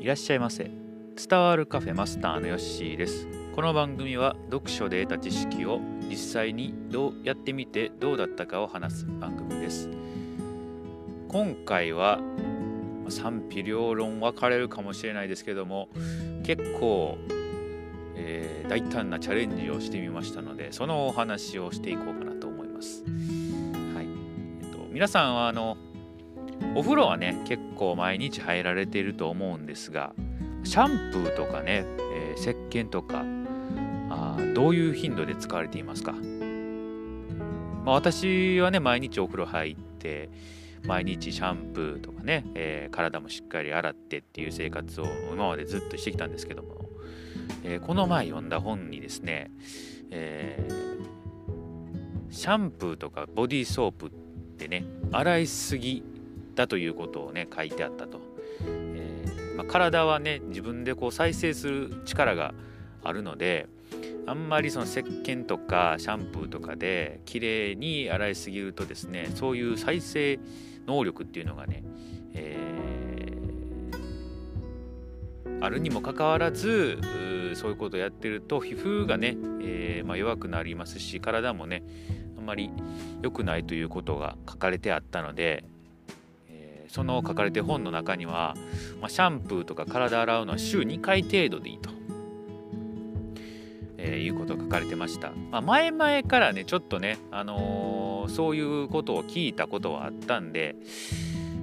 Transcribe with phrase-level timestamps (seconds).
[0.00, 0.70] いらっしゃいませ。
[1.28, 3.28] 伝わるカフェマスターのヨッシーです。
[3.54, 9.90] この番組は読書で得た知識を実際にどうやってみてどうだったかを話す番組です。
[11.28, 12.18] 今回は
[13.10, 15.90] 賛否両論分かれるかもしれないですけども
[16.44, 17.18] 結構、
[18.16, 23.04] えー、大胆なチャレンジをしてみましたのでそのお話をしていこうかなと思います。
[23.04, 24.06] はい。
[24.62, 25.76] えっと、皆さんはあの
[26.74, 30.12] お風呂はね結構毎日入られていると思うんですが
[30.64, 31.84] シャンプーとかね、
[32.14, 33.24] えー、石鹸とか
[34.10, 40.30] あどういう頻度で使われていますか、まあ、私はね毎日お風呂入って
[40.84, 46.86] 毎日シャンプーとかね、えー、体もしっかり洗ってっていう生活を今までずっとしてきたんですけども、
[47.64, 49.50] えー、この前読んだ本にですね、
[50.10, 54.10] えー、シャンプーとかボディーソープっ
[54.56, 56.02] てね洗いすぎ
[56.60, 58.20] だということをね書いてあったと、
[58.60, 62.52] えー、まあ、体はね自分でこう再生する力が
[63.02, 63.66] あるので
[64.26, 70.38] あんまりその石鹸とかシャンプーとかで綺麗に洗いすぎるとですねそういう再生
[70.86, 71.82] 能力っていうのがね、
[72.34, 76.98] えー、あるにもかかわらず
[77.54, 81.82] そういうことをやってると皮膚がね、えー、まあ、弱くなりますし体もね
[82.36, 82.70] あんまり
[83.22, 85.64] 良くないということが書かれてあったので
[86.90, 88.56] その書かれて本の中には、
[89.00, 91.90] まあ、シャンプーとか体洗うのは週2回程度でいいと、
[93.96, 100.74] えー、いうことが書かれてました、まあ、前々からねちょっとね、あのー、そういうことを聞いたことはあったんで、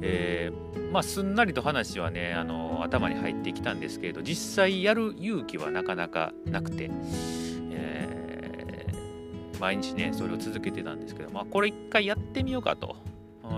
[0.00, 6.90] えー、まあ、すんなりと話はね、あの、頭に入ってきたんですけれど実際やる勇気はなかなかなくて、
[7.70, 8.88] え
[9.60, 12.96] 毎日ねそれを続けてたんですけど、まあ、これ一回やってみようかと。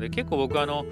[0.00, 0.86] で結構僕あの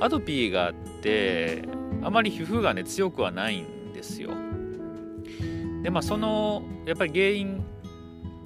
[0.00, 1.64] アトピーがあって
[2.02, 4.30] あまり皮膚がね強くはないんですよ。
[5.82, 7.64] でまあそのやっぱり原因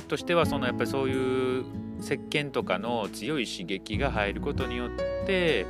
[0.08, 1.64] としてはそのやっぱりそういう
[2.00, 4.88] 石鹸とかの強い刺激が入ることによっ
[5.26, 5.66] て、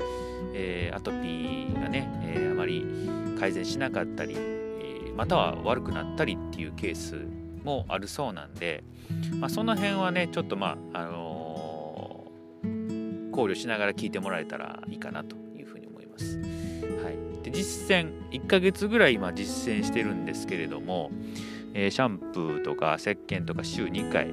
[0.55, 2.85] えー、アトピーがね、えー、あまり
[3.39, 7.27] 改善しなかったり、えー、または悪くなったりっていうケース
[7.65, 8.85] もあるそうなんで、
[9.41, 15.38] まあ、その辺はねちょっとまあ、あのー、考慮しながら聞いてもらえたらいいかなと
[16.19, 16.39] ます。
[17.05, 21.11] はい、で実践1ヶ月ぐらい今実践してるんですけれども、
[21.75, 24.29] えー、シャンプーとか石鹸とか週2回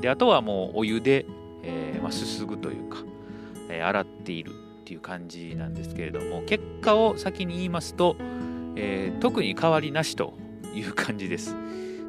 [0.00, 1.26] であとはもうお湯で、
[1.62, 2.98] えー、まあ、すすぐというか、
[3.68, 8.16] えー、洗っているっていう感じなんですけれども結果を先に言いますと、
[8.76, 10.34] え特に変わりなしと
[10.74, 11.56] いう感じです。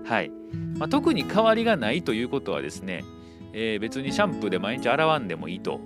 [0.05, 0.31] はい
[0.77, 3.03] まあ、特に変わりがないということはですね、
[3.51, 5.81] え別にシャンプーで毎日洗わんでもいいと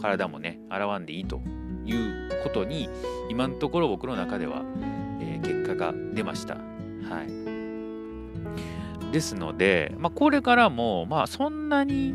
[0.00, 1.40] 体もね洗わんでいいと
[1.86, 2.88] いうことに
[3.30, 4.62] 今のところ僕の中では、
[5.20, 6.54] えー、結果が出ました。
[6.54, 6.60] は
[7.22, 12.14] い、ですので、まあ、これからも、まあ、そんなに、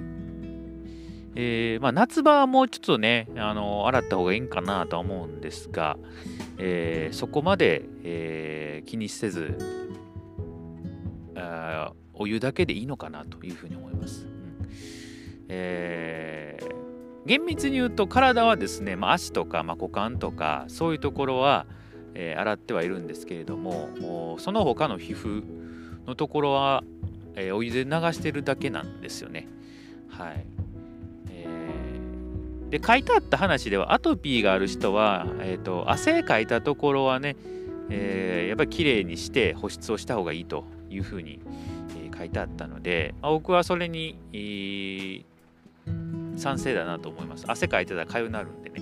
[1.35, 5.97] えーまあ、夏場はもうちょっとね、あの洗った方がいいんかなとは思うんですが、
[6.57, 9.57] えー、そこまで、えー、気にせず
[11.35, 14.25] あ、お湯だけでいいのかなというふうに思います。
[14.25, 14.41] うん
[15.49, 16.10] えー
[17.25, 21.65] 厳密に言うと体はですね、まあ、足とか、まあ、股間とかそういうところは、
[22.15, 25.43] えー、洗ってはいるんですけれどもその他の皮膚
[26.07, 26.83] のところは、
[27.35, 29.47] えー、お湯で流してるだけなんですよね。
[30.09, 30.45] はい。
[31.29, 37.35] えー、で書いてあった話ではアトピーがある人は、えーと、汗かいたところはね、
[37.89, 41.39] えー、やっぱりきれいにして保湿をした方がいいというふうに、
[42.17, 47.45] 書いてあったので、まあ、僕はそれに、えー賛成だなと思います。
[47.47, 48.81] 汗かいてたら痒くなるんでね。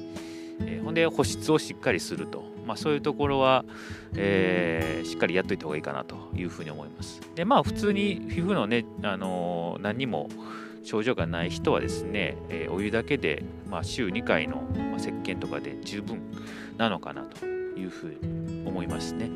[0.61, 2.49] えー、ほんで保湿をしっかりすると。
[2.65, 3.65] まあ、そういうところは、
[4.15, 7.19] えー、しっかりやっといた方がいいかなというふうに思います。
[7.33, 10.29] で、まあ普通に皮膚のね、あのー、何にも
[10.83, 16.21] 症状がない人はですね、え、お湯だけで、まあ、週2回の、まあ、石鹸とかで十分
[16.77, 19.31] なのかなというふうに思いますね。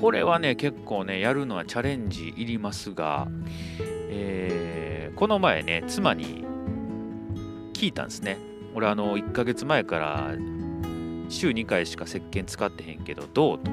[0.00, 3.28] これはね、結構ね、やるのはチャレンジいりますが、
[4.10, 4.79] えー
[5.20, 6.46] この前ね、妻に
[7.74, 8.38] 聞いたんですね。
[8.74, 10.32] 俺、あの、1ヶ月前から
[11.28, 13.70] 週2回しか石鹸使ってへんけど、どうと。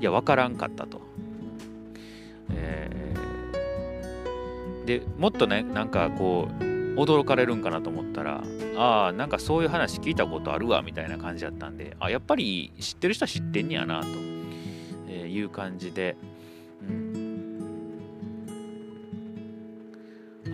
[0.00, 1.00] いや、わからんかったと。
[2.50, 6.54] えー、で、もっとね、なんかこう、
[7.00, 8.44] 驚かれるんかなと思ったら、
[8.76, 14.06] ああ、なんかそういう話聞いたことあるわ、みたいな感じだったんで、あ、やっぱり知ってる人は知ってんねやな、と
[15.10, 16.16] いう感じで、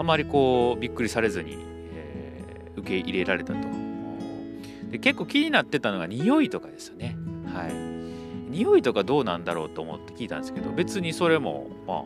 [0.01, 1.59] あまりこうびっくりされずに、
[1.93, 3.69] えー、受け入れられたと。
[4.91, 7.19] で結構気になってたのが匂いとかですよね。
[7.53, 7.75] はい。
[8.51, 12.03] 匂いとかどうなんだろうと思って聞いたんですけど別にそれもまあ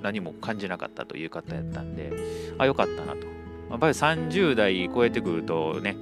[0.00, 2.12] 何も感じなかったという方やったんで
[2.56, 3.26] あよかったなと。
[3.68, 5.96] やっぱり30代超えてくるとね、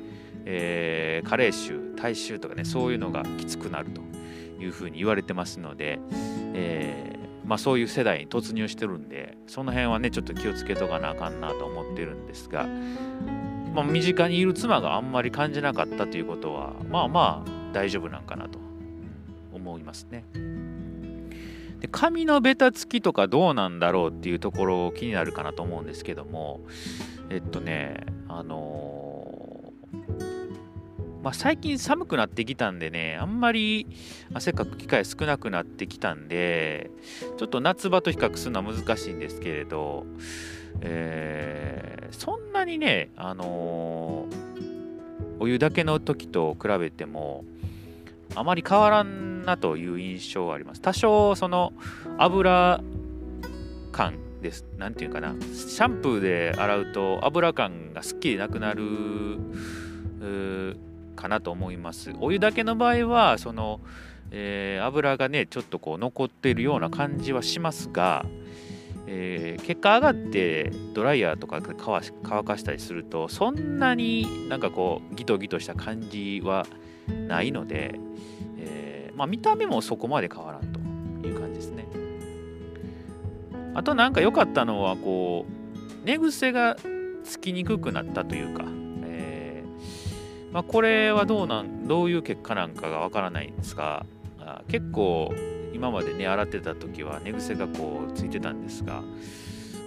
[0.44, 4.02] えー、加齢臭体臭とかねそういうのがきつくなると
[4.62, 5.98] いうふうに言われてますので、
[6.52, 12.66] えー、まあ、そういう世代に突入してるんでその辺はねちょっと気をつけとかなあかんなと思ってるんですが、
[13.74, 18.58] まあ、身近にいる妻があんまり感じなかったということはまあまあ大丈夫なんかなと
[19.52, 20.24] 思いますね。
[21.80, 26.60] で髪のベタつきとかどうなんだろうっていうところ気になるかなと思うんですけども
[27.28, 30.31] えっとねあのー、
[31.22, 33.86] まあ、最近寒くなってきたんでねあんまり
[34.34, 36.90] 汗かく機会少なくなってきたんで
[37.38, 40.04] ちょっと夏場と比較するのは難しいんですけれど、
[40.80, 47.44] えー、そんなにねあのー、お湯だけの時と比べても
[48.34, 50.80] あまり変わらんなという印象はあります。
[50.80, 51.72] 多少その
[52.18, 52.80] 油
[53.92, 54.64] 感です。
[54.78, 55.34] なんていうかな。
[55.40, 58.82] シャンプーで洗うと油感がすっきりなくなる
[61.22, 62.12] かなと思います。
[62.20, 63.80] お湯だけの場合はその、
[64.32, 68.26] えー、油がねちょっとこう残っているような感じはしますが、
[69.06, 76.66] えー、結果上がってドライヤーとか乾かしたりするとそんなになんかこうギトギトした感じは
[77.28, 78.00] ないので、
[78.58, 80.80] えー、まあ、見た目もそこまで変わらんと
[81.28, 81.86] いう感じですね。
[83.74, 86.76] あとなんか良かったのはこう寝癖が
[87.24, 88.64] つきにくくなったというか、
[90.52, 94.04] まあ、これはどうなんどういう結果なんかがわからないんですが
[94.68, 95.32] 結構
[95.72, 99.02] 今までね洗ってた時は寝癖がこうついてたんですが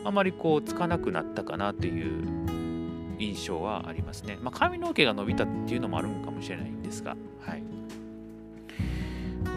[0.03, 2.45] あまりこうつかなくなったかなという
[3.19, 4.37] 印象はありますね。
[4.41, 7.63] まあ、髪の毛が伸びたっていうのもあるのかもしれないんですが、はい。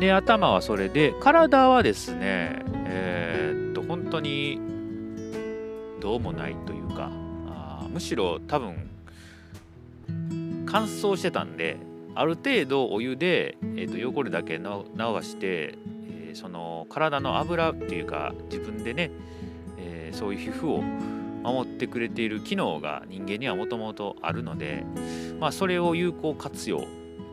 [0.00, 4.60] で、頭はそれで、体はですね、えー、っと、本当に
[6.00, 7.10] どうもないというか、
[7.48, 8.88] あむしろ多分、
[10.70, 11.78] 乾燥してたんで、
[12.14, 14.64] ある程度お湯で、えー、と汚れだけ流
[15.22, 15.74] して、
[16.10, 19.10] えー、その体の油っていうか自分でね、
[19.78, 24.84] えー、そういう皮膚を守ってくれている機能が人間にはもともとあるので、
[25.38, 26.84] まあ、それを有効活用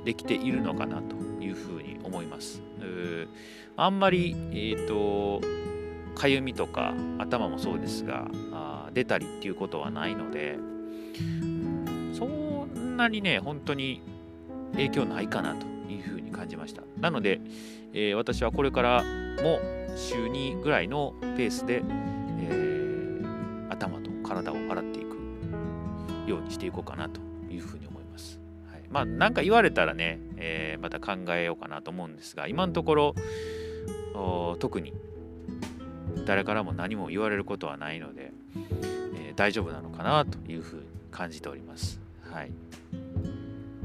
[0.06, 2.62] できているのかなというふうに思います。
[3.76, 5.42] あんまり、えーと、
[6.14, 10.58] かゆみとか頭もそうですがあ出たりっていうことはないので
[12.96, 14.02] んなにね本当に
[14.74, 17.40] 影響ないかなというふうに感じましたなので、
[17.94, 19.04] えー、私はこれから
[19.44, 19.60] も
[19.96, 21.84] 週2ぐらいのペースで、
[22.40, 22.66] えー
[23.76, 27.20] 頭と体を洗っていくようにしていこうかなと
[27.52, 28.40] いうふうに思います。
[28.72, 33.16] はい、まあ何か言われたらね、えー、また考えようかなと思うんですが今のところ
[34.60, 34.94] 特に
[36.26, 38.32] 誰からも何も言われることはないので、
[39.16, 42.05] えー、大丈夫なのかなというふうに感じております。
[42.36, 42.52] はい、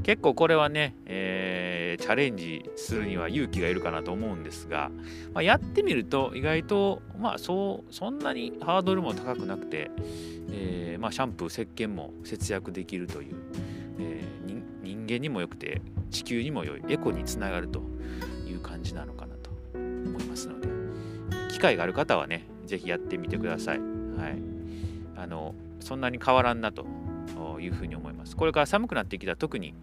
[0.03, 4.91] 結構これはね、えー、チャレンジするには勇気がいるかなと思うんですが、
[5.33, 9.89] まあ、やってみると意外と、まあ、そうそんなにハードルも高くなくて、
[10.51, 13.35] えー、まあ、シャンプー石鹸も節約できるという、
[13.99, 17.81] えー、人間にも良くて地球にも良いエコにつながると
[18.45, 20.67] いう感じなのかなと思いますので
[21.53, 23.79] 機会がある方はね是非やってみてください。
[23.79, 23.83] は
[24.27, 24.37] い、
[25.15, 26.85] あのそんなに変わらんなと
[27.59, 28.35] いうふうに思います。
[28.35, 29.73] これから寒くなってきたら特に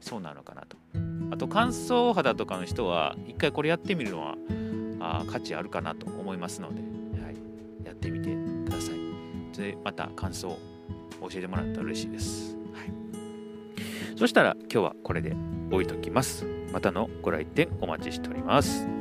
[0.00, 0.76] そうなのかなと。
[1.32, 4.36] あと乾燥肌とかの人は一回これやってみるのは
[5.00, 6.80] あ価値あるかなと思いますので、
[7.22, 7.36] はい、
[7.86, 8.30] やってみて
[8.64, 9.56] ください。
[9.56, 10.58] でまた感想を
[11.20, 12.56] 教えてもらったら嬉しいです。
[12.72, 15.36] はい、そしたら今日はこれで
[15.70, 16.46] 置いときます。
[16.72, 18.99] またのご来店お待ちしております。